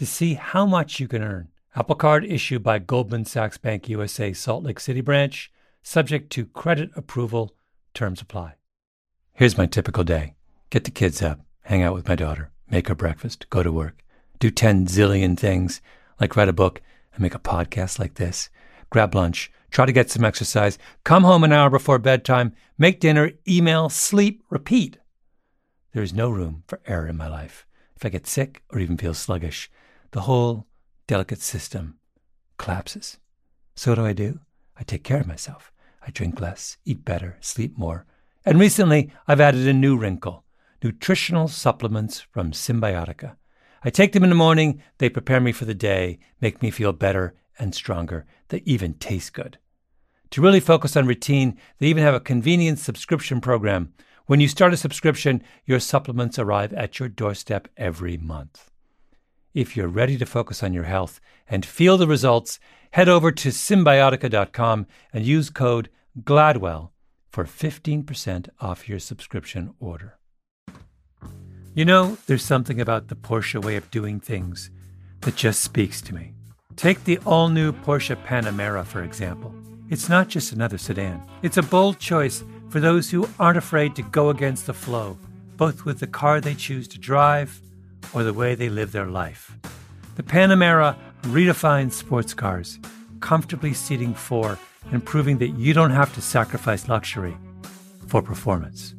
[0.00, 1.48] to see how much you can earn.
[1.76, 6.88] Apple Card issued by Goldman Sachs Bank USA Salt Lake City branch, subject to credit
[6.96, 7.54] approval.
[7.92, 8.54] Terms apply.
[9.34, 10.36] Here's my typical day
[10.70, 14.02] get the kids up, hang out with my daughter, make her breakfast, go to work,
[14.38, 15.82] do 10 zillion things
[16.18, 16.80] like write a book
[17.12, 18.48] and make a podcast like this,
[18.88, 23.32] grab lunch, try to get some exercise, come home an hour before bedtime, make dinner,
[23.46, 24.96] email, sleep, repeat.
[25.92, 27.66] There is no room for error in my life.
[27.96, 29.70] If I get sick or even feel sluggish,
[30.12, 30.66] the whole
[31.06, 31.98] delicate system
[32.58, 33.18] collapses.
[33.74, 34.40] So what do I do?
[34.76, 35.72] I take care of myself.
[36.06, 38.06] I drink less, eat better, sleep more.
[38.44, 40.44] And recently, I've added a new wrinkle
[40.82, 43.36] nutritional supplements from Cymbiotika.
[43.84, 46.92] I take them in the morning, they prepare me for the day, make me feel
[46.92, 48.24] better and stronger.
[48.48, 49.58] They even taste good.
[50.30, 53.92] To really focus on routine, they even have a convenient subscription program.
[54.26, 58.69] When you start a subscription, your supplements arrive at your doorstep every month.
[59.52, 62.60] If you're ready to focus on your health and feel the results,
[62.92, 65.90] head over to cymbiotika.com and use code
[66.22, 66.92] GLADWELL
[67.28, 70.18] for 15% off your subscription order.
[71.74, 74.70] You know, there's something about the Porsche way of doing things
[75.22, 76.34] that just speaks to me.
[76.76, 79.52] Take the all new Porsche Panamera, for example.
[79.88, 84.02] It's not just another sedan, it's a bold choice for those who aren't afraid to
[84.02, 85.18] go against the flow,
[85.56, 87.60] both with the car they choose to drive
[88.12, 89.56] or the way they live their life.
[90.16, 92.78] The Panamera redefines sports cars,
[93.20, 94.58] comfortably seating four
[94.90, 97.36] and proving that you don't have to sacrifice luxury
[98.06, 98.94] for performance.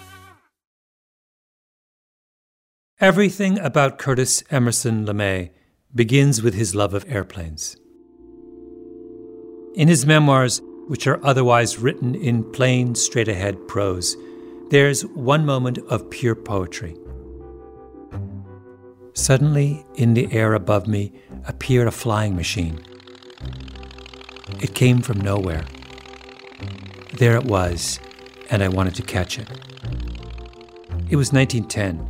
[3.01, 5.49] Everything about Curtis Emerson LeMay
[5.93, 7.75] begins with his love of airplanes.
[9.75, 14.15] In his memoirs, which are otherwise written in plain, straight ahead prose,
[14.69, 16.95] there's one moment of pure poetry.
[19.13, 21.11] Suddenly, in the air above me,
[21.45, 22.79] appeared a flying machine.
[24.61, 25.65] It came from nowhere.
[27.17, 27.99] There it was,
[28.49, 29.49] and I wanted to catch it.
[31.09, 32.09] It was 1910.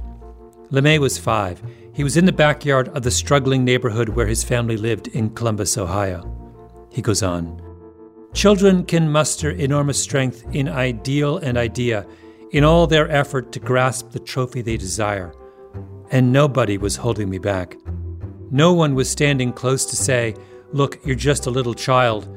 [0.70, 1.64] LeMay was five.
[1.94, 5.80] He was in the backyard of the struggling neighborhood where his family lived in Columbus,
[5.80, 6.34] Ohio.
[6.96, 7.62] He goes on
[8.34, 12.08] Children can muster enormous strength in ideal and idea,
[12.52, 15.34] in all their effort to grasp the trophy they desire.
[16.10, 17.76] And nobody was holding me back.
[18.50, 20.36] No one was standing close to say,
[20.72, 22.30] Look, you're just a little child.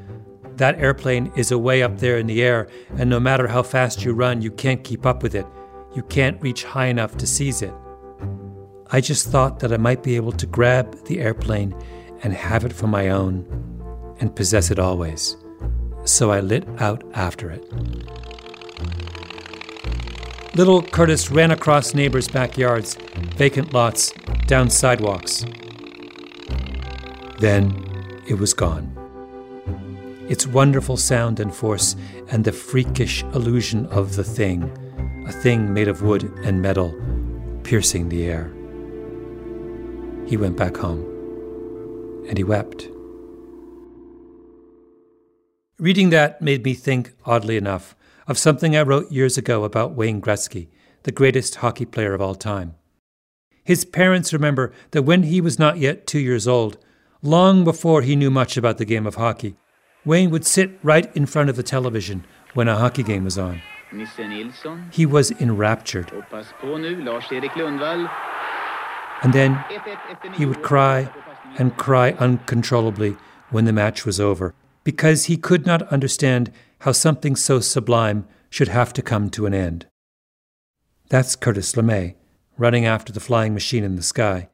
[0.56, 4.12] That airplane is away up there in the air, and no matter how fast you
[4.12, 5.46] run, you can't keep up with it.
[5.94, 7.74] You can't reach high enough to seize it.
[8.90, 11.76] I just thought that I might be able to grab the airplane
[12.24, 13.77] and have it for my own
[14.20, 15.36] and possess it always.
[16.04, 17.64] So I lit out after it.
[20.54, 22.96] Little Curtis ran across neighbors' backyards,
[23.36, 24.12] vacant lots,
[24.46, 25.44] down sidewalks.
[27.38, 27.84] Then
[28.26, 28.94] it was gone.
[30.28, 31.94] Its wonderful sound and force,
[32.30, 34.64] and the freakish illusion of the thing,
[35.26, 36.92] a thing made of wood and metal,
[37.62, 38.52] piercing the air.
[40.26, 41.04] He went back home,
[42.28, 42.88] and he wept.
[45.80, 47.94] Reading that made me think, oddly enough,
[48.26, 50.66] of something I wrote years ago about Wayne Gretzky,
[51.04, 52.74] the greatest hockey player of all time.
[53.62, 56.78] His parents remember that when he was not yet two years old,
[57.22, 59.54] long before he knew much about the game of hockey,
[60.04, 63.62] Wayne would sit right in front of the television when a hockey game was on.
[64.90, 66.10] He was enraptured.
[69.22, 69.64] And then
[70.34, 71.08] he would cry
[71.56, 73.16] and cry uncontrollably
[73.50, 74.56] when the match was over
[74.88, 79.52] because he could not understand how something so sublime should have to come to an
[79.52, 79.84] end.
[81.10, 82.14] That's Curtis LeMay,
[82.56, 84.48] running after the flying machine in the sky.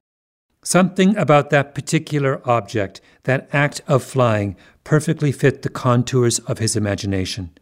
[0.64, 6.74] Something about that particular object, that act of flying, perfectly fit the contours of his
[6.74, 7.56] imagination.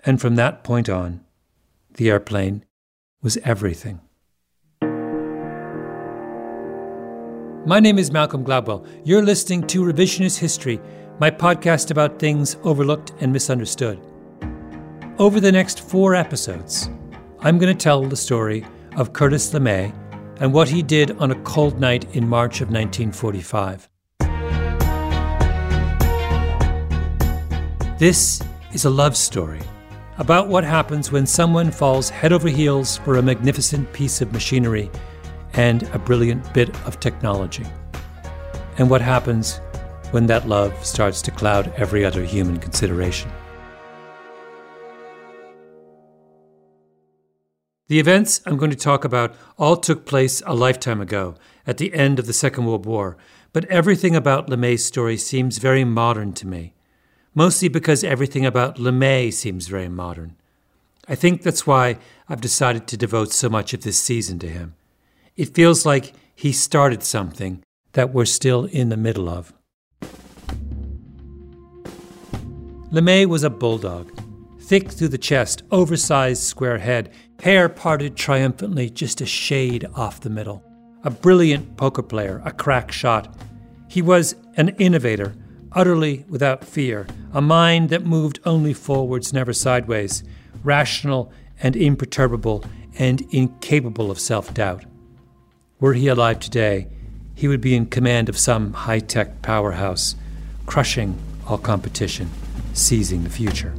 [0.00, 1.20] And from that point on,
[1.92, 2.64] the airplane
[3.20, 4.00] was everything.
[7.64, 8.84] My name is Malcolm Gladwell.
[9.04, 10.80] You're listening to Revisionist History,
[11.22, 13.96] my podcast about things overlooked and misunderstood.
[15.20, 16.90] Over the next four episodes,
[17.38, 18.66] I'm going to tell the story
[18.96, 19.94] of Curtis LeMay
[20.40, 23.88] and what he did on a cold night in March of 1945.
[28.00, 28.42] This
[28.72, 29.60] is a love story
[30.18, 34.90] about what happens when someone falls head over heels for a magnificent piece of machinery
[35.52, 37.66] and a brilliant bit of technology,
[38.78, 39.60] and what happens
[40.12, 43.30] when that love starts to cloud every other human consideration.
[47.88, 51.34] The events I'm going to talk about all took place a lifetime ago,
[51.66, 53.16] at the end of the Second World War,
[53.52, 56.74] but everything about LeMay's story seems very modern to me,
[57.34, 60.36] mostly because everything about LeMay seems very modern.
[61.08, 61.98] I think that's why
[62.28, 64.74] I've decided to devote so much of this season to him.
[65.36, 67.62] It feels like he started something
[67.92, 69.52] that we're still in the middle of.
[72.92, 74.12] LeMay was a bulldog,
[74.60, 77.10] thick through the chest, oversized square head,
[77.42, 80.62] hair parted triumphantly just a shade off the middle.
[81.02, 83.34] A brilliant poker player, a crack shot.
[83.88, 85.34] He was an innovator,
[85.72, 90.22] utterly without fear, a mind that moved only forwards, never sideways,
[90.62, 92.62] rational and imperturbable,
[92.98, 94.84] and incapable of self doubt.
[95.80, 96.88] Were he alive today,
[97.34, 100.14] he would be in command of some high tech powerhouse,
[100.66, 101.18] crushing
[101.48, 102.28] all competition,
[102.72, 103.74] seizing the future.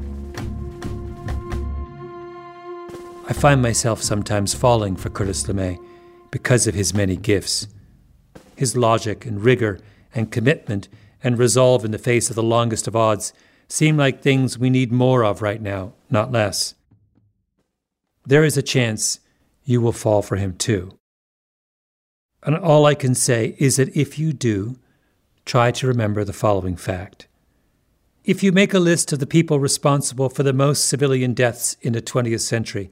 [3.26, 5.80] I find myself sometimes falling for Curtis LeMay
[6.32, 7.68] because of his many gifts.
[8.56, 9.80] His logic and rigor
[10.14, 10.90] and commitment
[11.24, 13.34] and resolve in the face of the longest of odds
[13.68, 16.76] seem like things we need more of right now, not less.
[18.26, 19.20] There is a chance
[19.64, 20.98] you will fall for him too.
[22.44, 24.78] And all I can say is that if you do,
[25.46, 27.28] try to remember the following fact.
[28.26, 31.92] If you make a list of the people responsible for the most civilian deaths in
[31.92, 32.90] the 20th century,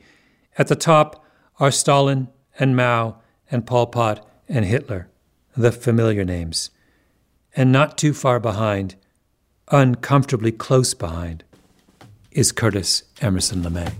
[0.57, 1.23] at the top
[1.57, 2.27] are Stalin
[2.59, 3.17] and Mao
[3.49, 5.07] and Pol Pot and Hitler,
[5.55, 6.69] the familiar names.
[7.55, 8.95] And not too far behind,
[9.69, 11.45] uncomfortably close behind,
[12.31, 13.93] is Curtis Emerson LeMay.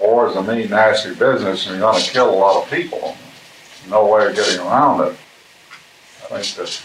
[0.00, 3.16] War is a mean, nasty business, and you're going to kill a lot of people.
[3.88, 5.16] No way of getting around it.
[6.30, 6.82] I think that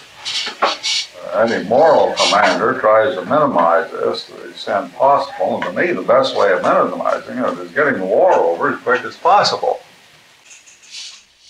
[1.34, 5.56] uh, any moral commander tries to minimize this to the extent possible.
[5.56, 8.80] And to me, the best way of minimizing it is getting the war over as
[8.82, 9.80] quick as possible.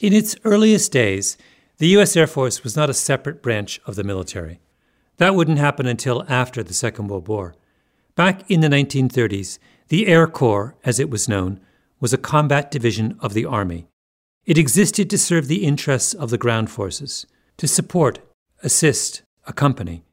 [0.02, 1.38] In its earliest days,
[1.78, 2.18] the U.S.
[2.18, 4.60] Air Force was not a separate branch of the military.
[5.18, 7.56] That wouldn't happen until after the Second World War.
[8.16, 9.60] Back in the 1930s,
[9.90, 11.60] the Air Corps, as it was known,
[12.00, 13.88] was a combat division of the Army.
[14.46, 17.26] It existed to serve the interests of the ground forces,
[17.58, 18.20] to support,
[18.62, 20.04] assist, accompany.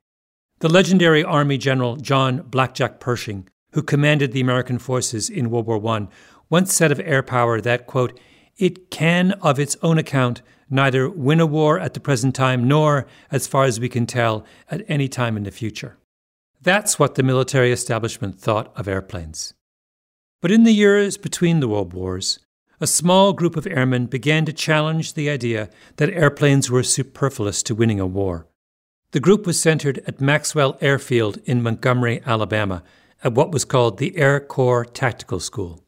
[0.60, 5.87] The legendary Army General John Blackjack Pershing, who commanded the American forces in World War
[5.96, 6.08] I,
[6.48, 8.19] once said of air power that, quote,
[8.56, 13.06] it can, of its own account, neither win a war at the present time nor,
[13.31, 15.96] as far as we can tell, at any time in the future.
[16.60, 19.54] That's what the military establishment thought of airplanes.
[20.43, 22.38] But in the years between the world wars,
[22.81, 27.75] a small group of airmen began to challenge the idea that airplanes were superfluous to
[27.75, 28.46] winning a war.
[29.13, 32.82] The group was centered at Maxwell Airfield in Montgomery, Alabama,
[33.22, 35.84] at what was called the Air Corps Tactical School.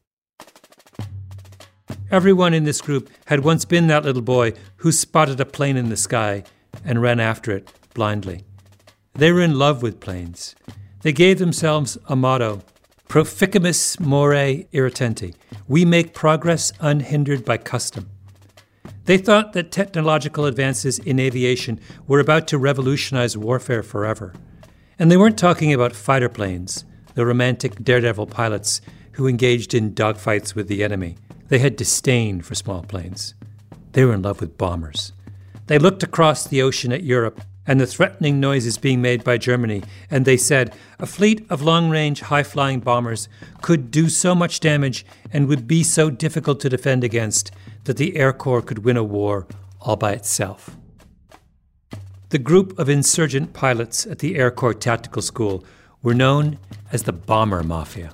[2.10, 5.88] Everyone in this group had once been that little boy who spotted a plane in
[5.88, 6.44] the sky
[6.84, 8.44] and ran after it blindly.
[9.14, 10.54] They were in love with planes.
[11.00, 12.62] They gave themselves a motto
[13.12, 15.34] Proficimus more irretenti.
[15.68, 18.08] We make progress unhindered by custom.
[19.04, 24.32] They thought that technological advances in aviation were about to revolutionize warfare forever.
[24.98, 30.54] And they weren't talking about fighter planes, the romantic daredevil pilots who engaged in dogfights
[30.54, 31.16] with the enemy.
[31.48, 33.34] They had disdain for small planes.
[33.92, 35.12] They were in love with bombers.
[35.66, 39.82] They looked across the ocean at Europe and the threatening noises being made by Germany,
[40.10, 43.28] and they said a fleet of long range, high flying bombers
[43.60, 47.52] could do so much damage and would be so difficult to defend against
[47.84, 49.46] that the Air Corps could win a war
[49.80, 50.76] all by itself.
[52.30, 55.64] The group of insurgent pilots at the Air Corps Tactical School
[56.02, 56.58] were known
[56.90, 58.12] as the Bomber Mafia.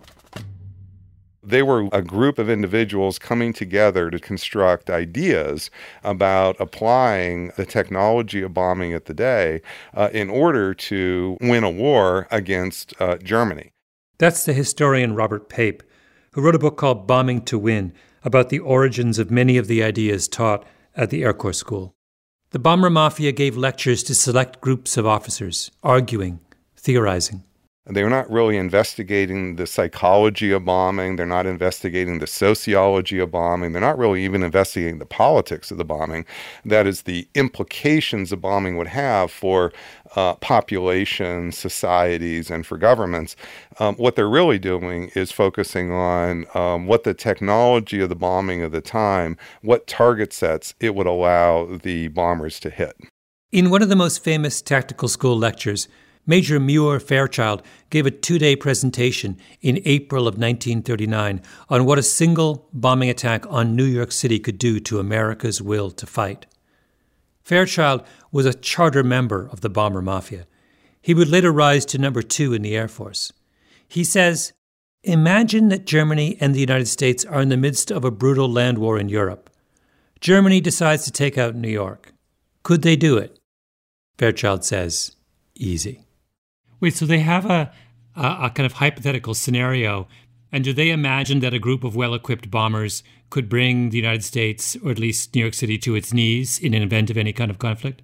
[1.48, 5.70] They were a group of individuals coming together to construct ideas
[6.04, 9.62] about applying the technology of bombing at the day
[9.94, 13.72] uh, in order to win a war against uh, Germany.
[14.18, 15.82] That's the historian Robert Pape,
[16.32, 19.82] who wrote a book called Bombing to Win about the origins of many of the
[19.82, 21.94] ideas taught at the Air Corps School.
[22.50, 26.40] The bomber mafia gave lectures to select groups of officers, arguing,
[26.76, 27.44] theorizing.
[27.88, 31.16] They're not really investigating the psychology of bombing.
[31.16, 33.73] They're not investigating the sociology of bombing.
[33.73, 36.26] They're not really even investigating the politics of the bombing.
[36.66, 39.73] That is, the implications of bombing would have for
[40.16, 43.37] uh, populations, societies, and for governments.
[43.78, 48.62] Um, what they're really doing is focusing on um, what the technology of the bombing
[48.62, 52.97] of the time, what target sets it would allow the bombers to hit.
[53.50, 55.88] In one of the most famous tactical school lectures,
[56.28, 62.02] Major Muir Fairchild gave a two day presentation in April of 1939 on what a
[62.02, 66.44] single bombing attack on New York City could do to America's will to fight.
[67.42, 70.47] Fairchild was a charter member of the bomber mafia.
[71.00, 73.32] He would later rise to number two in the Air Force.
[73.88, 74.52] He says,
[75.04, 78.76] Imagine that Germany and the United States are in the midst of a brutal land
[78.76, 79.49] war in Europe.
[80.20, 82.12] Germany decides to take out New York.
[82.64, 83.38] Could they do it?
[84.18, 85.16] Fairchild says,
[85.54, 86.04] Easy.
[86.80, 87.73] Wait, so they have a,
[88.16, 90.06] a, a kind of hypothetical scenario,
[90.52, 94.25] and do they imagine that a group of well equipped bombers could bring the United
[94.25, 97.32] States, or at least New York City, to its knees in an event of any
[97.32, 98.02] kind of conflict?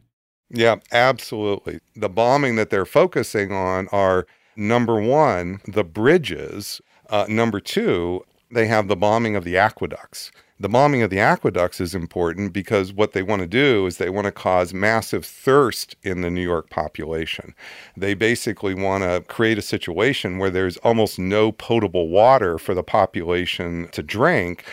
[0.50, 1.80] Yeah, absolutely.
[1.96, 4.26] The bombing that they're focusing on are
[4.56, 6.80] number one, the bridges.
[7.08, 10.30] Uh, number two, they have the bombing of the aqueducts
[10.64, 14.08] the bombing of the aqueducts is important because what they want to do is they
[14.08, 17.54] want to cause massive thirst in the New York population.
[17.98, 22.82] They basically want to create a situation where there's almost no potable water for the
[22.82, 24.64] population to drink.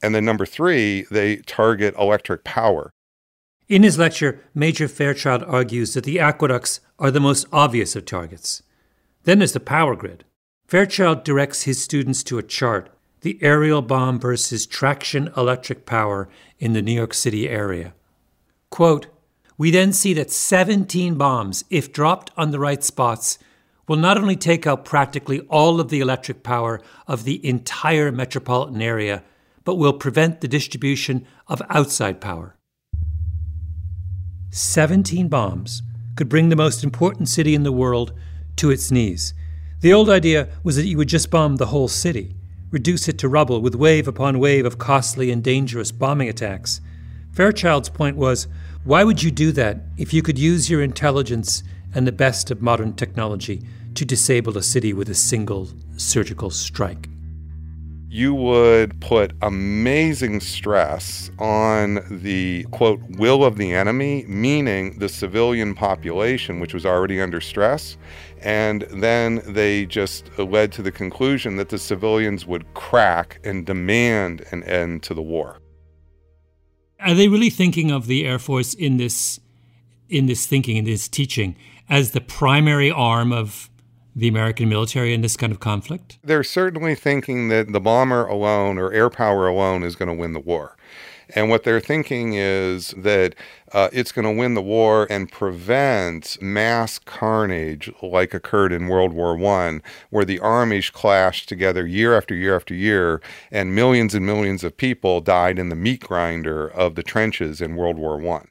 [0.00, 2.92] And then, number three, they target electric power.
[3.68, 8.62] In his lecture, Major Fairchild argues that the aqueducts are the most obvious of targets.
[9.24, 10.22] Then there's the power grid.
[10.68, 12.88] Fairchild directs his students to a chart
[13.22, 17.92] the aerial bomb versus traction electric power in the New York City area.
[18.70, 19.06] Quote,
[19.58, 23.38] we then see that 17 bombs, if dropped on the right spots,
[23.86, 28.80] will not only take out practically all of the electric power of the entire metropolitan
[28.80, 29.22] area,
[29.64, 32.56] but will prevent the distribution of outside power.
[34.50, 35.82] 17 bombs
[36.16, 38.12] could bring the most important city in the world
[38.56, 39.34] to its knees.
[39.80, 42.34] The old idea was that you would just bomb the whole city
[42.70, 46.80] reduce it to rubble with wave upon wave of costly and dangerous bombing attacks.
[47.32, 48.46] Fairchild's point was
[48.84, 51.62] why would you do that if you could use your intelligence
[51.94, 53.62] and the best of modern technology
[53.94, 57.08] to disable a city with a single surgical strike?
[58.12, 65.76] you would put amazing stress on the quote will of the enemy, meaning the civilian
[65.76, 67.96] population, which was already under stress.
[68.42, 74.44] And then they just led to the conclusion that the civilians would crack and demand
[74.50, 75.58] an end to the war.
[77.00, 79.40] Are they really thinking of the Air Force in this
[80.08, 81.54] in this thinking, in this teaching,
[81.88, 83.70] as the primary arm of
[84.16, 86.18] the American military in this kind of conflict?
[86.24, 90.32] They're certainly thinking that the bomber alone or air power alone is going to win
[90.32, 90.76] the war.
[91.34, 93.34] And what they're thinking is that
[93.72, 99.12] uh, it's going to win the war and prevent mass carnage like occurred in World
[99.12, 103.20] War I, where the armies clashed together year after year after year,
[103.50, 107.76] and millions and millions of people died in the meat grinder of the trenches in
[107.76, 108.46] World War I.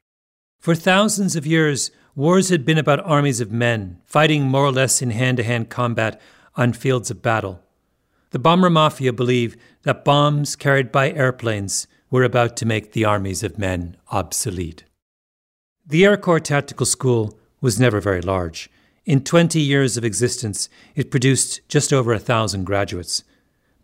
[0.60, 5.02] For thousands of years, Wars had been about armies of men, fighting more or less
[5.02, 6.20] in hand to hand combat
[6.56, 7.62] on fields of battle.
[8.32, 13.44] The bomber mafia believed that bombs carried by airplanes were about to make the armies
[13.44, 14.84] of men obsolete.
[15.86, 18.70] The Air Corps Tactical School was never very large.
[19.06, 23.24] In 20 years of existence, it produced just over a thousand graduates,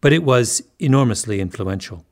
[0.02, 2.06] but it was enormously influential.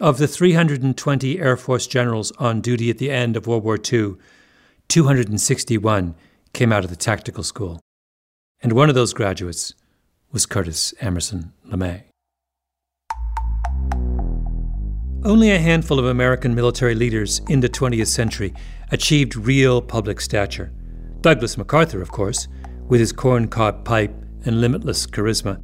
[0.00, 4.14] Of the 320 Air Force generals on duty at the end of World War II,
[4.88, 6.14] 261
[6.52, 7.80] came out of the tactical school,
[8.60, 9.74] and one of those graduates
[10.32, 12.09] was Curtis Emerson LeMay.
[15.22, 18.54] Only a handful of American military leaders in the 20th century
[18.90, 20.72] achieved real public stature.
[21.20, 22.48] Douglas MacArthur, of course,
[22.88, 24.14] with his corncob pipe
[24.46, 25.60] and limitless charisma.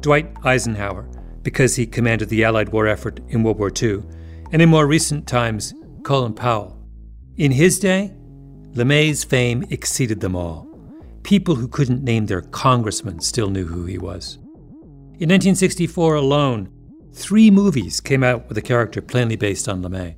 [0.00, 1.08] Dwight Eisenhower,
[1.42, 4.04] because he commanded the Allied war effort in World War II.
[4.52, 5.74] And in more recent times,
[6.04, 6.78] Colin Powell.
[7.36, 8.14] In his day,
[8.74, 10.68] LeMay's fame exceeded them all.
[11.24, 14.36] People who couldn't name their congressman still knew who he was.
[15.18, 16.72] In 1964 alone,
[17.12, 20.16] three movies came out with a character plainly based on LeMay.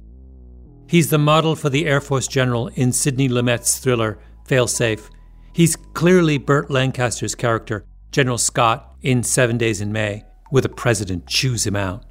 [0.89, 5.09] He's the model for the Air Force general in Sidney Lumet's thriller Failsafe.
[5.55, 11.27] He's clearly Burt Lancaster's character, General Scott, in Seven Days in May, where the president
[11.27, 12.05] chews him out.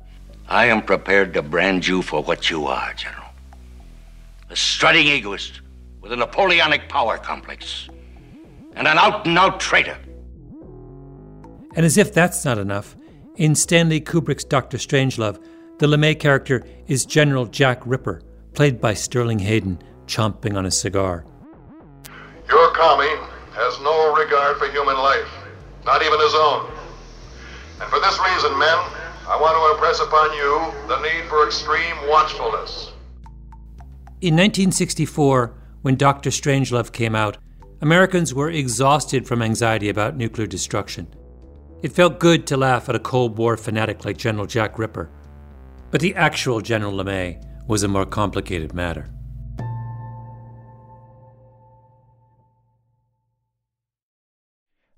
[0.47, 3.27] I am prepared to brand you for what you are, General.
[4.49, 5.61] A strutting egoist
[6.01, 7.87] with a Napoleonic power complex.
[8.75, 9.97] And an out and out traitor.
[11.75, 12.97] And as if that's not enough,
[13.41, 15.43] in Stanley Kubrick's Doctor Strangelove,
[15.79, 18.21] the LeMay character is General Jack Ripper,
[18.53, 21.25] played by Sterling Hayden, chomping on a cigar.
[22.47, 23.17] Your commie
[23.53, 25.27] has no regard for human life,
[25.87, 26.69] not even his own.
[27.81, 28.77] And for this reason, men,
[29.27, 32.91] I want to impress upon you the need for extreme watchfulness.
[34.21, 37.39] In 1964, when Doctor Strangelove came out,
[37.81, 41.07] Americans were exhausted from anxiety about nuclear destruction.
[41.81, 45.09] It felt good to laugh at a Cold War fanatic like General Jack Ripper.
[45.89, 49.09] But the actual General LeMay was a more complicated matter.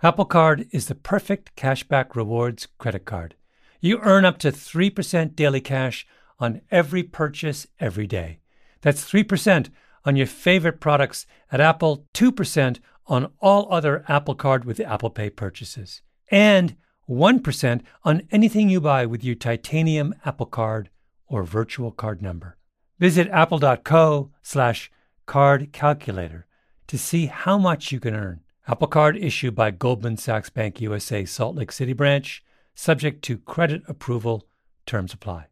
[0.01, 3.35] Apple Card is the perfect cashback rewards credit card.
[3.79, 6.05] You earn up to 3% daily cash
[6.39, 8.39] on every purchase every day.
[8.81, 9.69] That's 3%
[10.03, 15.29] on your favorite products at Apple, 2% on all other Apple Card with Apple Pay
[15.29, 16.01] purchases,
[16.31, 16.75] and
[17.09, 20.89] 1% on anything you buy with your titanium Apple Card
[21.27, 22.57] or virtual card number.
[22.99, 24.91] Visit apple.co slash
[25.25, 26.45] card calculator
[26.87, 28.41] to see how much you can earn.
[28.67, 32.43] Apple Card issued by Goldman Sachs Bank USA Salt Lake City branch,
[32.75, 34.47] subject to credit approval,
[34.85, 35.47] terms apply.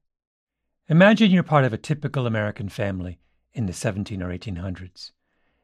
[0.88, 3.20] Imagine you're part of a typical American family
[3.54, 5.12] in the 17 or 1800s.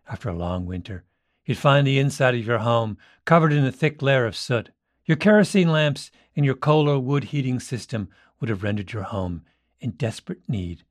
[0.10, 1.06] After a long winter,
[1.46, 4.70] you'd find the inside of your home covered in a thick layer of soot.
[5.08, 8.10] Your kerosene lamps and your coal or wood heating system
[8.40, 9.44] would have rendered your home
[9.80, 10.84] in desperate need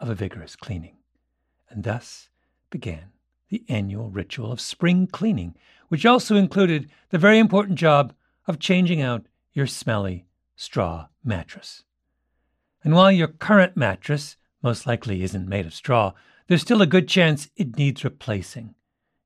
[0.00, 0.96] of a vigorous cleaning.
[1.70, 2.30] And thus
[2.68, 3.12] began
[3.48, 5.54] the annual ritual of spring cleaning,
[5.86, 8.12] which also included the very important job
[8.48, 11.84] of changing out your smelly straw mattress.
[12.82, 16.12] And while your current mattress most likely isn't made of straw,
[16.48, 18.74] there's still a good chance it needs replacing.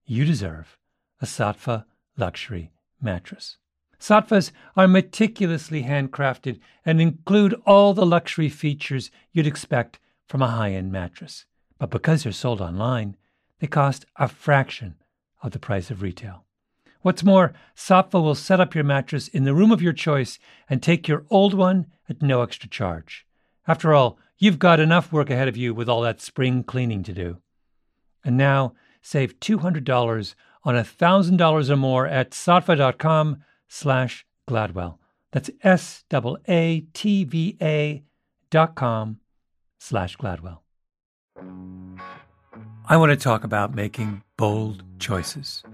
[0.05, 0.77] You deserve
[1.23, 1.87] a Saatva
[2.19, 3.57] luxury mattress.
[4.07, 10.73] Saatvas are meticulously handcrafted and include all the luxury features you'd expect from a high
[10.73, 11.47] end mattress.
[11.79, 13.17] But because they're sold online,
[13.61, 14.97] they cost a fraction
[15.43, 16.45] of the price of retail.
[17.01, 20.39] What's more, Saatva will set up your mattress in the room of your choice
[20.69, 23.27] and take your old one at no extra charge.
[23.67, 27.13] After all, You've got enough work ahead of you with all that spring cleaning to
[27.13, 27.39] do.
[28.25, 33.43] And now save $200 on $1,000 or more at saatva.com
[33.75, 34.99] slash Gladwell.
[35.33, 36.05] That's S-A-A-T-V-A
[38.51, 39.19] dot com
[39.79, 40.59] slash Gladwell.
[42.87, 45.65] I want to talk about making bold choices.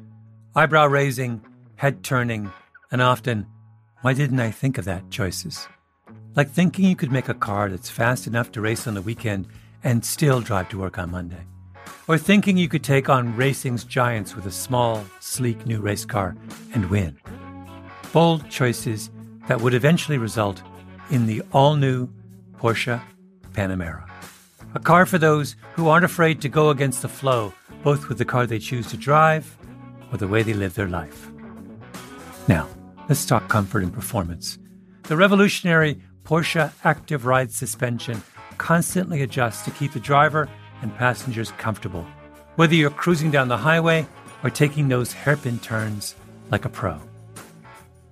[0.56, 1.44] Eyebrow raising,
[1.76, 2.50] head turning,
[2.90, 3.46] and often,
[4.00, 5.68] why didn't I think of that choices?
[6.34, 9.46] Like thinking you could make a car that's fast enough to race on the weekend
[9.84, 11.44] and still drive to work on Monday.
[12.08, 16.34] Or thinking you could take on racing's giants with a small, sleek new race car
[16.72, 17.19] and win.
[18.12, 19.08] Bold choices
[19.46, 20.62] that would eventually result
[21.10, 22.08] in the all new
[22.58, 23.00] Porsche
[23.52, 24.08] Panamera.
[24.74, 27.52] A car for those who aren't afraid to go against the flow,
[27.84, 29.56] both with the car they choose to drive
[30.10, 31.30] or the way they live their life.
[32.48, 32.68] Now,
[33.08, 34.58] let's talk comfort and performance.
[35.04, 38.22] The revolutionary Porsche Active Ride suspension
[38.58, 40.48] constantly adjusts to keep the driver
[40.82, 42.06] and passengers comfortable,
[42.56, 44.06] whether you're cruising down the highway
[44.42, 46.16] or taking those hairpin turns
[46.50, 47.00] like a pro.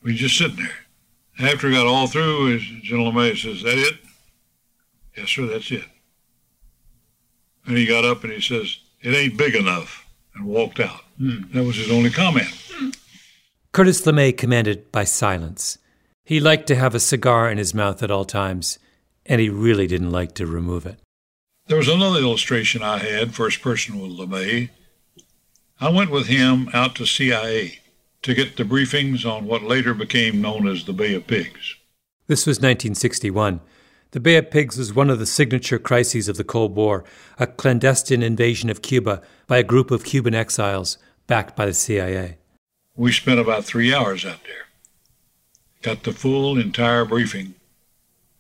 [0.03, 1.49] We just sitting there.
[1.51, 3.95] After he got all through, General LeMay says, that it?
[5.17, 5.85] Yes, sir, that's it.
[7.67, 11.01] And he got up and he says, it ain't big enough, and walked out.
[11.19, 11.43] Hmm.
[11.53, 12.49] That was his only comment.
[13.73, 15.79] Curtis LeMay commanded by silence.
[16.25, 18.79] He liked to have a cigar in his mouth at all times,
[19.27, 20.99] and he really didn't like to remove it.
[21.67, 24.71] There was another illustration I had, first person with LeMay.
[25.81, 27.79] I went with him out to CIA
[28.22, 31.76] to get the briefings on what later became known as the Bay of Pigs.
[32.28, 33.61] This was 1961.
[34.12, 37.04] The Bay of Pigs was one of the signature crises of the Cold War,
[37.38, 42.37] a clandestine invasion of Cuba by a group of Cuban exiles backed by the CIA.
[42.94, 44.66] We spent about three hours out there.
[45.80, 47.54] Got the full, entire briefing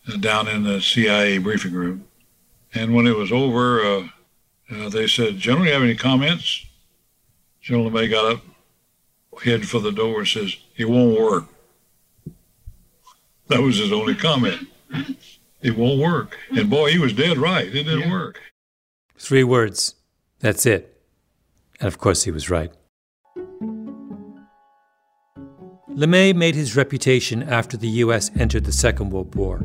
[0.06, 2.06] uh, down in the CIA briefing room.
[2.74, 4.08] And when it was over, uh,
[4.70, 6.66] uh, they said, General, you have any comments?
[7.60, 8.42] General LeMay got up,
[9.44, 11.44] headed for the door, and says, It won't work.
[13.48, 14.68] That was his only comment
[15.62, 16.36] it won't work.
[16.50, 17.66] And boy, he was dead right.
[17.66, 18.10] It didn't yeah.
[18.10, 18.40] work.
[19.16, 19.94] Three words.
[20.40, 21.00] That's it.
[21.80, 22.72] And of course, he was right.
[25.90, 28.30] LeMay made his reputation after the U.S.
[28.36, 29.64] entered the Second World War.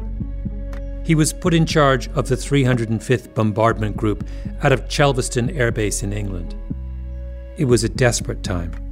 [1.03, 4.27] He was put in charge of the 305th Bombardment Group
[4.61, 6.53] out of Chelveston Air Base in England.
[7.57, 8.86] It was a desperate time.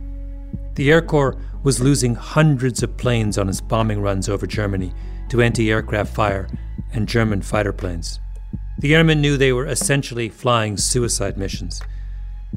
[0.75, 4.93] The Air Corps was losing hundreds of planes on its bombing runs over Germany
[5.29, 6.47] to anti aircraft fire
[6.93, 8.19] and German fighter planes.
[8.79, 11.81] The airmen knew they were essentially flying suicide missions.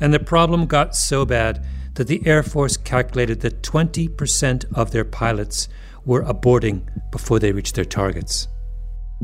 [0.00, 5.04] And the problem got so bad that the Air Force calculated that 20% of their
[5.04, 5.68] pilots
[6.04, 8.48] were aborting before they reached their targets.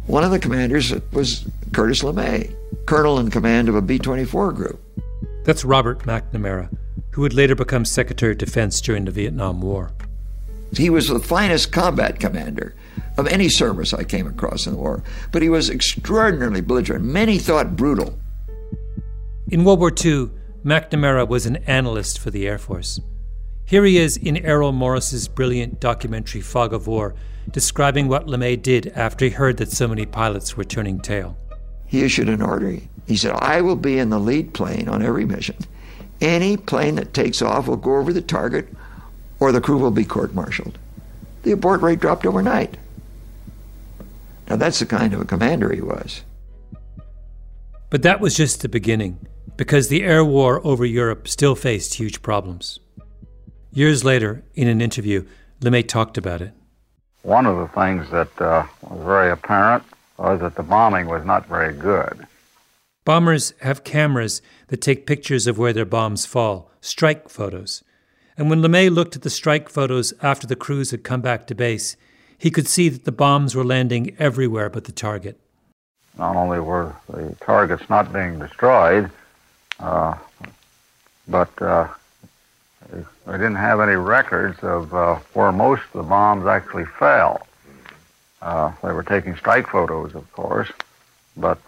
[0.07, 2.55] One of the commanders was Curtis LeMay,
[2.87, 4.81] colonel in command of a B 24 group.
[5.45, 6.77] That's Robert McNamara,
[7.15, 9.93] who would later become Secretary of Defense during the Vietnam War.
[10.77, 12.75] He was the finest combat commander
[13.17, 17.05] of any service I came across in the war, but he was extraordinarily belligerent.
[17.05, 18.19] Many thought brutal.
[19.47, 20.31] In World War II,
[20.65, 22.99] McNamara was an analyst for the Air Force.
[23.65, 27.15] Here he is in Errol Morris's brilliant documentary Fog of War,
[27.53, 31.39] describing what LeMay did after he heard that so many pilots were turning tail.
[31.87, 32.77] He issued an order.
[33.07, 35.55] He said, I will be in the lead plane on every mission.
[36.21, 38.69] Any plane that takes off will go over the target
[39.41, 40.79] or the crew will be court martialed.
[41.43, 42.77] The abort rate dropped overnight.
[44.49, 46.23] Now, that's the kind of a commander he was.
[47.91, 52.23] But that was just the beginning, because the air war over Europe still faced huge
[52.23, 52.79] problems.
[53.73, 55.27] Years later, in an interview,
[55.61, 56.53] LeMay talked about it.
[57.23, 59.85] One of the things that uh, was very apparent
[60.19, 62.27] was that the bombing was not very good.
[63.05, 67.85] Bombers have cameras that take pictures of where their bombs fall, strike photos.
[68.39, 71.55] And when LeMay looked at the strike photos after the crews had come back to
[71.55, 71.97] base,
[72.39, 75.39] he could see that the bombs were landing everywhere but the target.
[76.17, 79.11] Not only were the targets not being destroyed,
[79.81, 80.17] uh,
[81.29, 81.89] but uh,
[82.91, 87.47] we didn't have any records of uh, where most of the bombs actually fell.
[88.41, 90.71] Uh, they were taking strike photos, of course,
[91.37, 91.61] but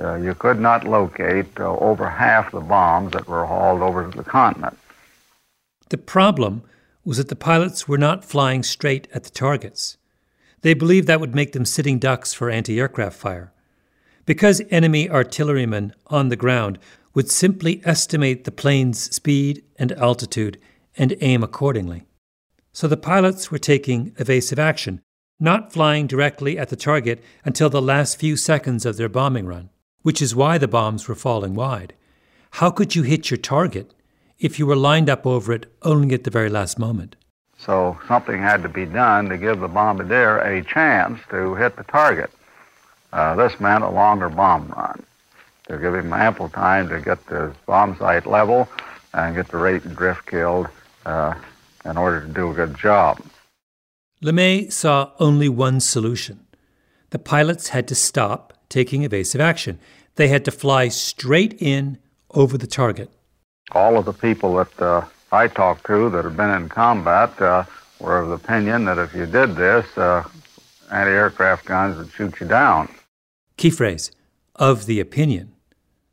[0.00, 4.16] uh, uh, you could not locate over half the bombs that were hauled over to
[4.16, 4.76] the continent.
[5.90, 6.62] The problem
[7.04, 9.96] was that the pilots were not flying straight at the targets.
[10.62, 13.52] They believed that would make them sitting ducks for anti aircraft fire.
[14.26, 16.78] Because enemy artillerymen on the ground
[17.14, 20.58] would simply estimate the plane's speed and altitude
[20.96, 22.04] and aim accordingly.
[22.72, 25.00] So the pilots were taking evasive action,
[25.40, 29.70] not flying directly at the target until the last few seconds of their bombing run,
[30.02, 31.94] which is why the bombs were falling wide.
[32.52, 33.94] How could you hit your target
[34.40, 37.14] if you were lined up over it only at the very last moment.
[37.58, 41.84] So something had to be done to give the bombardier a chance to hit the
[41.84, 42.30] target.
[43.12, 45.04] Uh, this meant a longer bomb run
[45.68, 48.66] to give him ample time to get the bomb sight level
[49.12, 50.68] and get the rate and drift killed
[51.04, 51.34] uh,
[51.84, 53.20] in order to do a good job.
[54.22, 56.46] LeMay saw only one solution.
[57.10, 59.78] The pilots had to stop taking evasive action.
[60.14, 61.98] They had to fly straight in
[62.30, 63.10] over the target
[63.72, 67.64] all of the people that uh, I talked to that have been in combat uh,
[68.00, 70.24] were of the opinion that if you did this, uh,
[70.90, 72.88] anti aircraft guns would shoot you down.
[73.56, 74.10] Key phrase
[74.56, 75.52] of the opinion.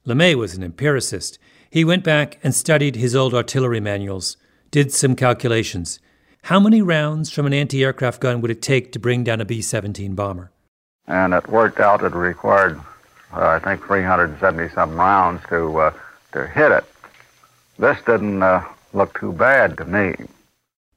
[0.05, 1.39] LeMay was an empiricist.
[1.69, 4.37] He went back and studied his old artillery manuals,
[4.71, 5.99] did some calculations.
[6.43, 9.45] How many rounds from an anti aircraft gun would it take to bring down a
[9.45, 10.51] B 17 bomber?
[11.07, 12.79] And it worked out it required,
[13.33, 15.93] uh, I think, 377 rounds to, uh,
[16.33, 16.85] to hit it.
[17.79, 20.15] This didn't uh, looked too bad to me.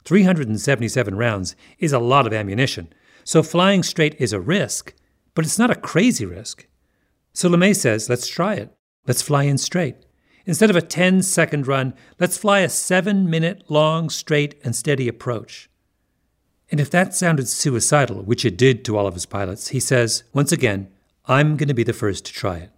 [0.04, 2.92] 377 rounds is a lot of ammunition,
[3.22, 4.94] so flying straight is a risk,
[5.34, 6.66] but it's not a crazy risk.
[7.32, 8.74] So LeMay says, let's try it.
[9.06, 9.96] Let's fly in straight.
[10.46, 15.06] Instead of a 10 second run, let's fly a 7 minute long, straight, and steady
[15.06, 15.69] approach.
[16.70, 20.22] And if that sounded suicidal, which it did to all of his pilots, he says,
[20.32, 20.88] once again,
[21.26, 22.70] I'm going to be the first to try it.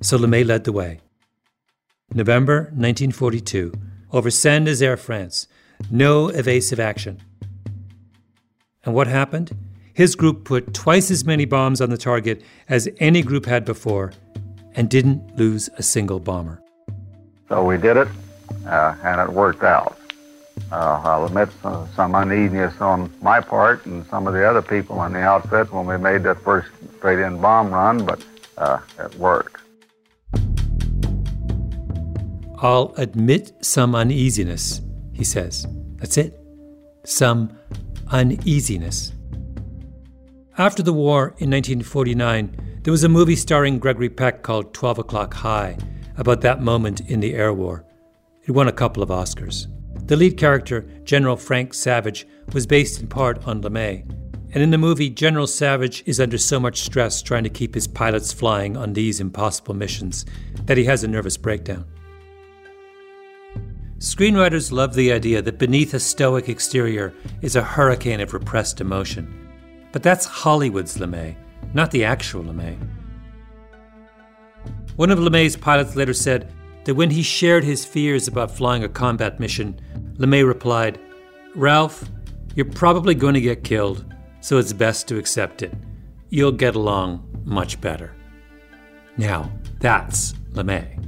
[0.00, 1.00] So LeMay led the way.
[2.12, 3.72] November 1942,
[4.12, 5.46] over Saint Nazaire, France,
[5.90, 7.22] no evasive action.
[8.84, 9.56] And what happened?
[9.94, 14.12] His group put twice as many bombs on the target as any group had before
[14.74, 16.60] and didn't lose a single bomber.
[17.48, 18.08] So we did it,
[18.66, 19.98] uh, and it worked out.
[20.70, 25.02] Uh, I'll admit uh, some uneasiness on my part and some of the other people
[25.04, 28.24] in the outfit when we made that first straight-in bomb run, but
[28.58, 29.56] uh, it worked.
[32.58, 34.80] I'll admit some uneasiness,
[35.12, 35.66] he says.
[35.96, 36.38] That's it.
[37.04, 37.58] Some
[38.08, 39.12] uneasiness.
[40.58, 45.34] After the war in 1949, there was a movie starring Gregory Peck called 12 O'Clock
[45.34, 45.76] High
[46.16, 47.84] about that moment in the air war.
[48.44, 49.66] It won a couple of Oscars.
[50.06, 54.08] The lead character, General Frank Savage, was based in part on LeMay.
[54.54, 57.86] And in the movie, General Savage is under so much stress trying to keep his
[57.86, 60.26] pilots flying on these impossible missions
[60.64, 61.86] that he has a nervous breakdown.
[63.98, 69.48] Screenwriters love the idea that beneath a stoic exterior is a hurricane of repressed emotion.
[69.92, 71.36] But that's Hollywood's LeMay,
[71.72, 72.76] not the actual LeMay.
[74.96, 76.52] One of LeMay's pilots later said
[76.84, 79.80] that when he shared his fears about flying a combat mission,
[80.22, 81.00] LeMay replied,
[81.56, 82.08] Ralph,
[82.54, 84.04] you're probably going to get killed,
[84.40, 85.74] so it's best to accept it.
[86.30, 88.14] You'll get along much better.
[89.16, 91.04] Now, that's LeMay.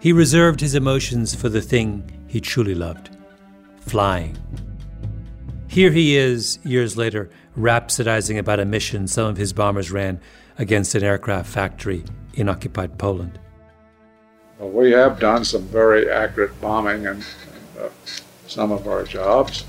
[0.00, 3.16] He reserved his emotions for the thing he truly loved
[3.78, 4.36] flying.
[5.68, 10.20] Here he is, years later, rhapsodizing about a mission some of his bombers ran
[10.58, 13.38] against an aircraft factory in occupied Poland.
[14.60, 17.22] We have done some very accurate bombing in, in
[17.80, 17.88] uh,
[18.46, 19.64] some of our jobs.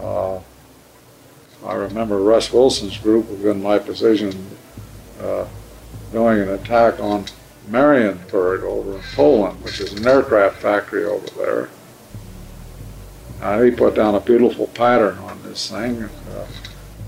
[0.00, 0.40] Uh,
[1.64, 4.56] I remember Russ Wilson's group was in my position
[5.20, 5.46] uh,
[6.10, 7.26] doing an attack on
[7.70, 11.68] Marienburg over in Poland, which is an aircraft factory over there.
[13.40, 16.02] Uh, he put down a beautiful pattern on this thing.
[16.02, 16.46] Uh,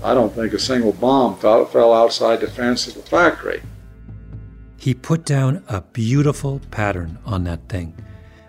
[0.01, 3.61] I don't think a single bomb fell, fell outside the fence of the factory.
[4.85, 7.97] He put down a beautiful pattern on that thing,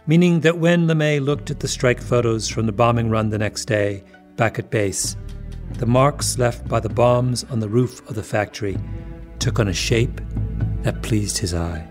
[0.07, 3.65] meaning that when LeMay looked at the strike photos from the bombing run the next
[3.65, 4.05] day,
[4.37, 5.17] back at base,
[5.79, 8.77] the marks left by the bombs on the roof of the factory
[9.39, 10.21] took on a shape
[10.83, 11.89] that pleased his eye.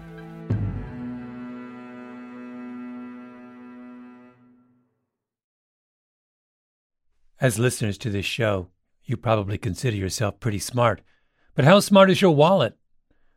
[7.42, 8.68] As listeners to this show,
[9.06, 11.02] you probably consider yourself pretty smart.
[11.56, 12.78] But how smart is your wallet?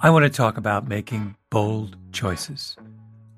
[0.00, 2.76] I want to talk about making bold choices.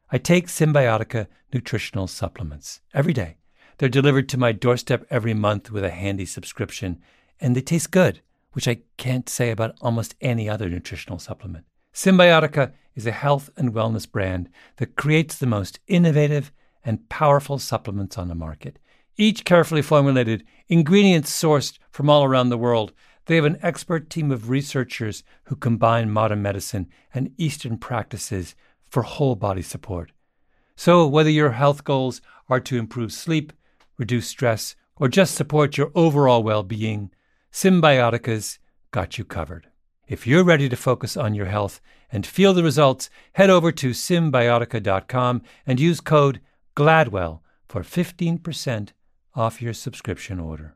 [0.09, 3.37] I take Cymbiotika nutritional supplements every day.
[3.77, 6.99] They're delivered to my doorstep every month with a handy subscription,
[7.39, 8.21] and they taste good,
[8.53, 11.65] which I can't say about almost any other nutritional supplement.
[11.93, 16.51] Cymbiotika is a health and wellness brand that creates the most innovative
[16.83, 18.79] and powerful supplements on the market.
[19.21, 22.91] Each carefully formulated, ingredients sourced from all around the world.
[23.27, 28.55] They have an expert team of researchers who combine modern medicine and Eastern practices
[28.89, 30.11] for whole body support.
[30.75, 33.53] So, whether your health goals are to improve sleep,
[33.95, 37.11] reduce stress, or just support your overall well being,
[37.53, 38.57] Cymbiotika's
[38.89, 39.67] got you covered.
[40.07, 41.79] If you're ready to focus on your health
[42.11, 46.41] and feel the results, head over to cymbiotika.com and use code
[46.73, 48.89] GLADWELL for 15%
[49.35, 50.75] off your subscription order.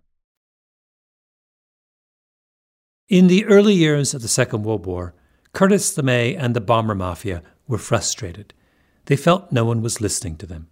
[3.07, 5.13] In the early years of the Second World War,
[5.53, 8.53] Curtis LeMay and the bomber mafia were frustrated.
[9.05, 10.69] They felt no one was listening to them.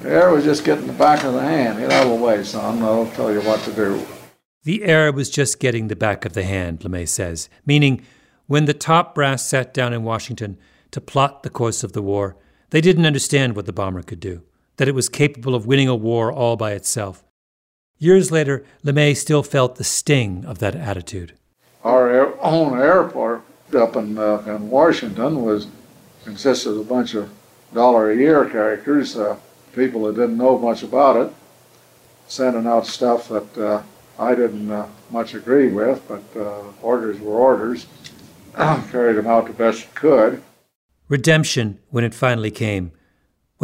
[0.00, 1.78] The air was just getting the back of the hand.
[1.78, 2.82] Get out of the way, son.
[2.82, 4.06] I'll tell you what to do.
[4.64, 8.04] The air was just getting the back of the hand, LeMay says, meaning
[8.46, 10.58] when the top brass sat down in Washington
[10.90, 12.36] to plot the course of the war,
[12.70, 14.42] they didn't understand what the bomber could do,
[14.76, 17.24] that it was capable of winning a war all by itself.
[17.98, 21.34] Years later, LeMay still felt the sting of that attitude.
[21.84, 23.42] Our air, own airport
[23.74, 25.68] up in, uh, in Washington was
[26.24, 27.30] consisted of a bunch of
[27.72, 29.36] dollar a year characters, uh,
[29.74, 31.32] people that didn't know much about it,
[32.26, 33.82] sending out stuff that uh,
[34.18, 37.86] I didn't uh, much agree with, but uh, orders were orders.
[38.56, 40.42] Carried them out the best you could.
[41.08, 42.92] Redemption, when it finally came,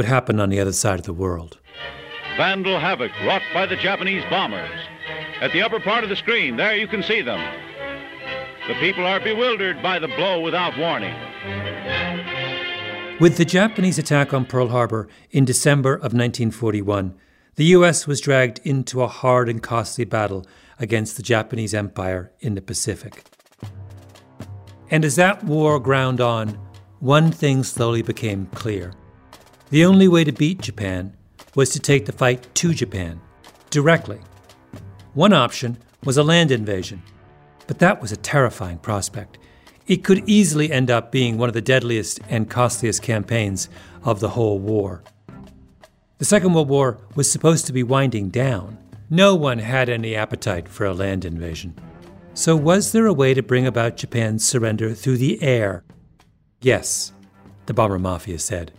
[0.00, 1.58] would happen on the other side of the world.
[2.38, 4.80] Vandal havoc wrought by the Japanese bombers.
[5.42, 7.38] At the upper part of the screen, there you can see them.
[8.66, 11.14] The people are bewildered by the blow without warning.
[13.20, 17.14] With the Japanese attack on Pearl Harbor in December of 1941,
[17.56, 18.06] the U.S.
[18.06, 20.46] was dragged into a hard and costly battle
[20.78, 23.22] against the Japanese Empire in the Pacific.
[24.90, 26.58] And as that war ground on,
[27.00, 28.94] one thing slowly became clear.
[29.70, 31.16] The only way to beat Japan
[31.54, 33.20] was to take the fight to Japan,
[33.70, 34.18] directly.
[35.14, 37.04] One option was a land invasion,
[37.68, 39.38] but that was a terrifying prospect.
[39.86, 43.68] It could easily end up being one of the deadliest and costliest campaigns
[44.02, 45.04] of the whole war.
[46.18, 48.76] The Second World War was supposed to be winding down.
[49.08, 51.76] No one had any appetite for a land invasion.
[52.34, 55.84] So, was there a way to bring about Japan's surrender through the air?
[56.60, 57.12] Yes,
[57.66, 58.72] the Bomber Mafia said.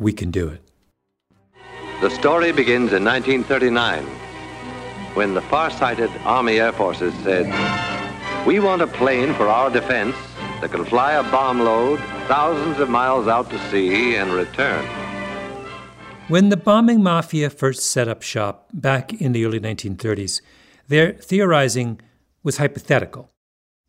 [0.00, 0.62] We can do it.
[2.00, 4.04] The story begins in 1939
[5.14, 7.46] when the far-sighted Army Air Forces said,
[8.46, 10.16] We want a plane for our defense
[10.62, 14.84] that can fly a bomb load thousands of miles out to sea and return.
[16.28, 20.40] When the bombing mafia first set up shop back in the early 1930s,
[20.88, 22.00] their theorizing
[22.42, 23.30] was hypothetical.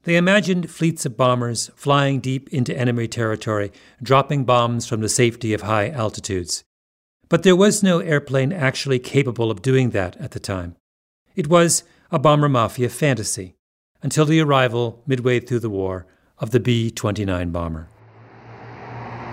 [0.04, 5.54] They imagined fleets of bombers flying deep into enemy territory, dropping bombs from the safety
[5.54, 6.64] of high altitudes.
[7.30, 10.76] But there was no airplane actually capable of doing that at the time.
[11.36, 13.56] It was a bomber mafia fantasy
[14.02, 16.08] until the arrival, midway through the war,
[16.40, 17.88] of the B 29 bomber.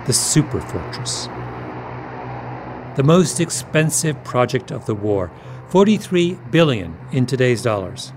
[0.05, 1.27] The Super Fortress
[2.99, 5.31] the most expensive project of the war,
[5.69, 8.11] 43 billion in today's dollars.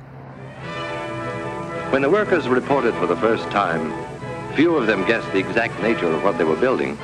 [1.93, 3.93] When the workers reported for the first time,
[4.55, 6.97] few of them guessed the exact nature of what they were building.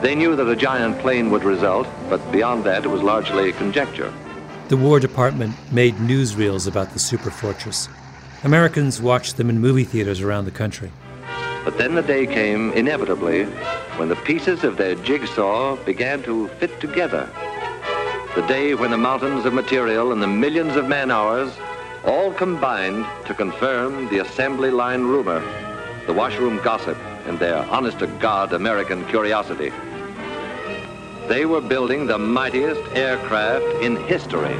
[0.00, 4.12] They knew that a giant plane would result, but beyond that it was largely conjecture.
[4.66, 7.88] The War Department made newsreels about the super fortress.
[8.42, 10.90] Americans watched them in movie theaters around the country.
[11.64, 13.44] But then the day came, inevitably,
[13.98, 17.30] when the pieces of their jigsaw began to fit together.
[18.34, 21.52] The day when the mountains of material and the millions of man hours
[22.04, 25.40] all combined to confirm the assembly line rumor,
[26.06, 29.72] the washroom gossip, and their honest-to-God American curiosity.
[31.28, 34.56] They were building the mightiest aircraft in history.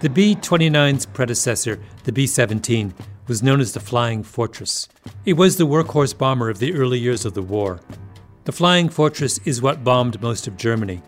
[0.00, 2.94] The B 29's predecessor, the B 17,
[3.26, 4.86] was known as the Flying Fortress.
[5.24, 7.80] It was the workhorse bomber of the early years of the war.
[8.44, 11.02] The Flying Fortress is what bombed most of Germany.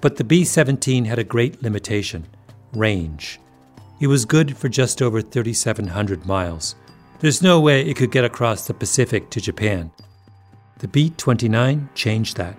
[0.00, 2.26] But the B 17 had a great limitation
[2.72, 3.38] range.
[4.00, 6.74] It was good for just over 3,700 miles.
[7.18, 9.90] There's no way it could get across the Pacific to Japan.
[10.78, 12.56] The B 29 changed that.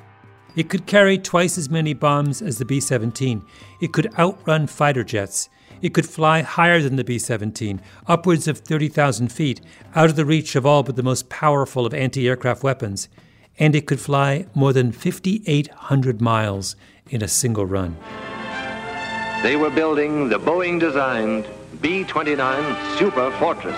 [0.55, 3.43] It could carry twice as many bombs as the B 17.
[3.79, 5.49] It could outrun fighter jets.
[5.81, 9.61] It could fly higher than the B 17, upwards of 30,000 feet,
[9.95, 13.09] out of the reach of all but the most powerful of anti aircraft weapons.
[13.57, 16.75] And it could fly more than 5,800 miles
[17.12, 17.95] in a single run.
[19.43, 21.45] They were building the Boeing designed
[21.82, 23.78] B 29 Super Fortress.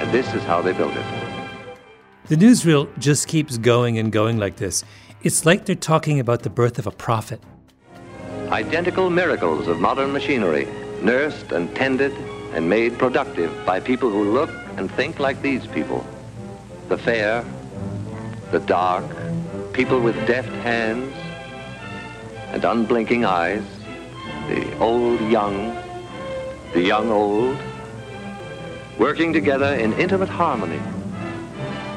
[0.00, 1.04] And this is how they built it.
[2.28, 4.84] The newsreel just keeps going and going like this.
[5.22, 7.40] It's like they're talking about the birth of a prophet.
[8.50, 10.66] Identical miracles of modern machinery,
[11.02, 12.12] nursed and tended
[12.52, 16.06] and made productive by people who look and think like these people.
[16.88, 17.44] The fair,
[18.50, 19.04] the dark,
[19.80, 21.10] people with deft hands
[22.52, 23.62] and unblinking eyes,
[24.46, 25.74] the old young,
[26.74, 27.56] the young old,
[28.98, 30.78] working together in intimate harmony.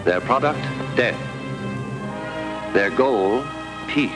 [0.06, 0.62] Their product,
[0.96, 1.20] death.
[2.74, 3.44] Their goal,
[3.90, 4.14] peace.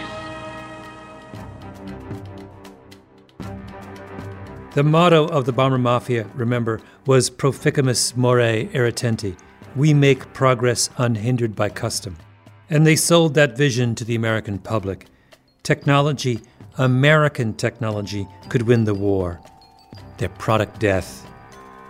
[4.75, 9.35] The motto of the Bomber Mafia, remember, was Proficimus more irretenti.
[9.75, 12.15] We make progress unhindered by custom.
[12.69, 15.07] And they sold that vision to the American public.
[15.63, 16.41] Technology,
[16.77, 19.39] American technology, could win the war.
[20.17, 21.25] Their product, death.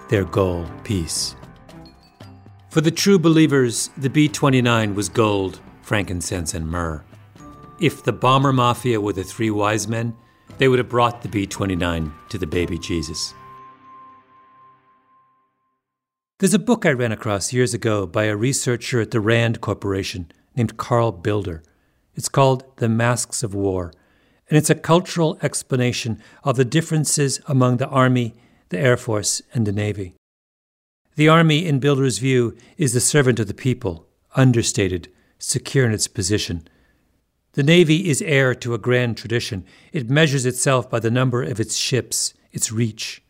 [0.09, 1.35] Their goal, peace.
[2.69, 7.03] For the true believers, the B 29 was gold, frankincense, and myrrh.
[7.79, 10.15] If the bomber mafia were the three wise men,
[10.57, 13.33] they would have brought the B 29 to the baby Jesus.
[16.39, 20.31] There's a book I ran across years ago by a researcher at the RAND Corporation
[20.57, 21.63] named Carl Builder.
[22.15, 23.93] It's called The Masks of War,
[24.49, 28.33] and it's a cultural explanation of the differences among the Army,
[28.69, 30.15] the Air Force, and the Navy.
[31.15, 36.07] The Army, in Builder's view, is the servant of the people, understated, secure in its
[36.07, 36.67] position.
[37.53, 39.65] The Navy is heir to a grand tradition.
[39.91, 43.23] It measures itself by the number of its ships, its reach.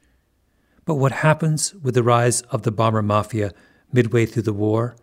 [0.86, 3.52] But what happens with the rise of the bomber mafia
[3.92, 4.96] midway through the war?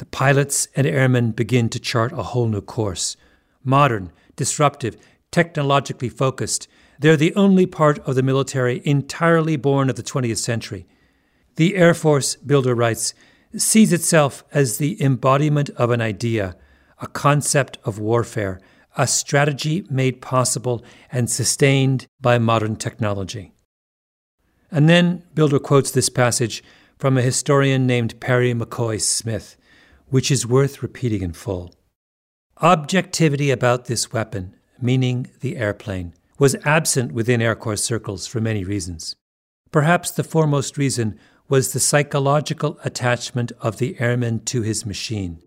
[0.00, 3.18] The pilots and airmen begin to chart a whole new course.
[3.62, 4.96] Modern, disruptive,
[5.30, 10.86] technologically focused, they're the only part of the military entirely born of the 20th century.
[11.56, 13.12] The Air Force, Builder writes,
[13.54, 16.56] sees itself as the embodiment of an idea,
[17.02, 18.58] a concept of warfare,
[18.96, 20.82] a strategy made possible
[21.12, 23.52] and sustained by modern technology.
[24.70, 26.64] And then Builder quotes this passage
[26.96, 29.58] from a historian named Perry McCoy Smith
[30.10, 31.74] which is worth repeating in full.
[32.58, 38.64] Objectivity about this weapon, meaning the airplane, was absent within Air Corps circles for many
[38.64, 39.16] reasons.
[39.70, 45.40] Perhaps the foremost reason was the psychological attachment of the airman to his machine.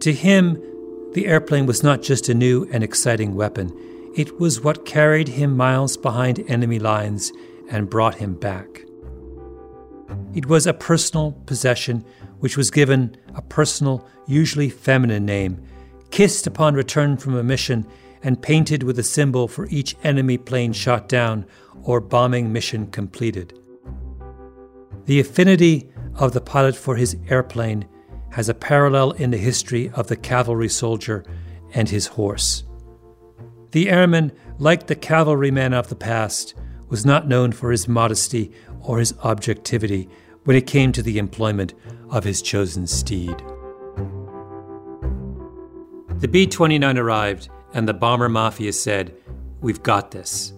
[0.00, 0.60] To him,
[1.12, 3.72] the airplane was not just a new and exciting weapon,
[4.16, 7.32] it was what carried him miles behind enemy lines
[7.70, 8.84] and brought him back.
[10.34, 12.04] It was a personal possession
[12.44, 15.58] which was given a personal, usually feminine name,
[16.10, 17.86] kissed upon return from a mission,
[18.22, 21.46] and painted with a symbol for each enemy plane shot down
[21.84, 23.58] or bombing mission completed.
[25.06, 27.88] The affinity of the pilot for his airplane
[28.32, 31.24] has a parallel in the history of the cavalry soldier
[31.72, 32.64] and his horse.
[33.70, 36.52] The airman, like the cavalryman of the past,
[36.90, 40.10] was not known for his modesty or his objectivity
[40.44, 41.72] when it came to the employment
[42.14, 43.36] of his chosen steed.
[46.20, 49.12] The B 29 arrived, and the bomber mafia said,
[49.60, 50.52] We've got this.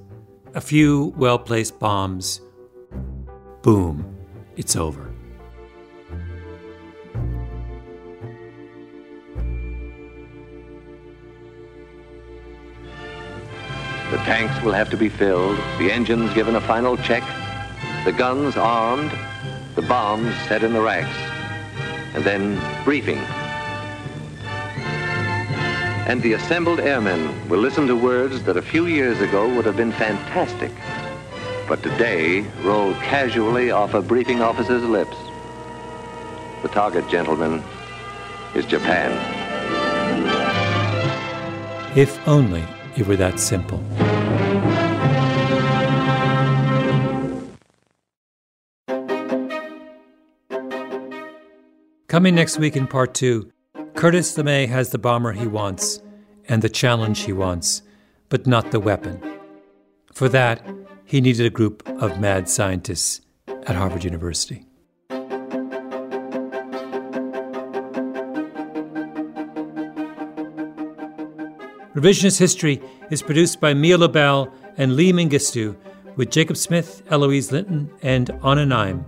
[0.55, 2.43] A few well placed bombs.
[3.63, 4.17] Boom,
[4.57, 5.11] it's over.
[14.11, 17.25] The tanks will have to be filled, the engines given a final check,
[18.05, 19.11] the guns armed,
[19.75, 21.36] the bombs set in the racks,
[22.17, 23.19] and then briefing.
[26.09, 29.77] And the assembled airmen will listen to words that a few years ago would have
[29.77, 30.73] been fantastic,
[31.69, 35.17] but today roll casually off a briefing officer's lips.
[36.63, 37.63] The target, gentlemen,
[38.55, 39.13] is Japan.
[41.97, 42.65] If only
[42.97, 43.85] it were that simple.
[52.17, 53.53] Coming next week in part two,
[53.95, 56.01] Curtis LeMay has the bomber he wants
[56.49, 57.83] and the challenge he wants,
[58.31, 59.21] but not the weapon.
[60.15, 60.67] For that,
[61.05, 64.65] he needed a group of mad scientists at Harvard University.
[71.95, 75.77] Revisionist History is produced by Mia Lobel and Lee Mengistu
[76.17, 79.05] with Jacob Smith, Eloise Linton, and Anna Naim.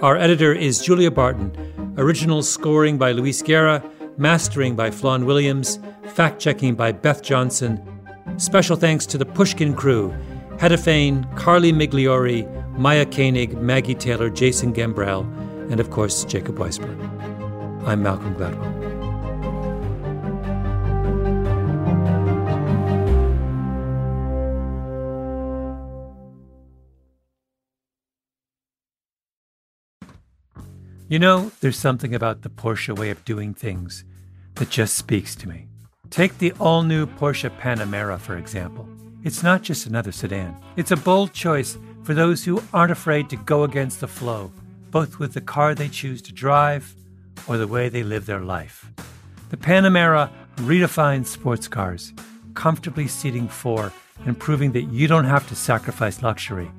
[0.00, 1.79] Our editor is Julia Barton.
[1.96, 3.82] Original scoring by Luis Guerra,
[4.16, 5.78] mastering by Flawn Williams,
[6.14, 7.82] fact checking by Beth Johnson.
[8.36, 10.14] Special thanks to the Pushkin crew
[10.58, 12.46] Heather Fain, Carly Migliori,
[12.78, 15.22] Maya Koenig, Maggie Taylor, Jason Gambrell,
[15.70, 16.98] and of course, Jacob Weisberg.
[17.86, 18.89] I'm Malcolm Gladwell.
[31.10, 34.04] You know, there's something about the Porsche way of doing things
[34.54, 35.66] that just speaks to me.
[36.08, 38.88] Take the all new Porsche Panamera, for example.
[39.24, 43.36] It's not just another sedan, it's a bold choice for those who aren't afraid to
[43.38, 44.52] go against the flow,
[44.92, 46.94] both with the car they choose to drive
[47.48, 48.88] or the way they live their life.
[49.48, 52.12] The Panamera redefines sports cars,
[52.54, 53.92] comfortably seating four
[54.26, 56.70] and proving that you don't have to sacrifice luxury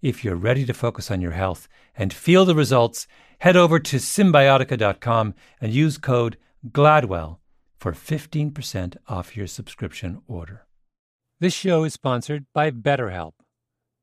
[0.02, 1.66] If you're ready to focus on your health
[1.96, 3.08] and feel the results,
[3.40, 6.36] head over to cymbiotika.com and use code
[6.70, 7.40] GLADWELL
[7.76, 10.64] for 15% off your subscription order.
[11.40, 13.32] This show is sponsored by BetterHelp.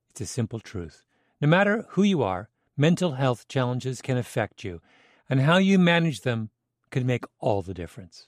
[0.09, 1.05] It's a simple truth.
[1.39, 4.81] No matter who you are, mental health challenges can affect you,
[5.29, 6.49] and how you manage them
[6.91, 8.27] can make all the difference.